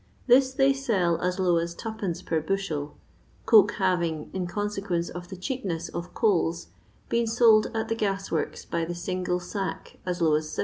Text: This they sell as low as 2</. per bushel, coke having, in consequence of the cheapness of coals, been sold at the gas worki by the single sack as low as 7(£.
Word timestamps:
This 0.25 0.51
they 0.51 0.73
sell 0.73 1.21
as 1.21 1.37
low 1.37 1.57
as 1.57 1.75
2</. 1.75 2.25
per 2.25 2.41
bushel, 2.41 2.95
coke 3.45 3.73
having, 3.73 4.31
in 4.33 4.47
consequence 4.47 5.09
of 5.09 5.27
the 5.27 5.35
cheapness 5.35 5.89
of 5.89 6.15
coals, 6.15 6.69
been 7.09 7.27
sold 7.27 7.67
at 7.75 7.87
the 7.87 7.93
gas 7.93 8.29
worki 8.29 8.67
by 8.71 8.83
the 8.83 8.95
single 8.95 9.39
sack 9.39 9.99
as 10.03 10.19
low 10.19 10.33
as 10.33 10.47
7(£. 10.47 10.57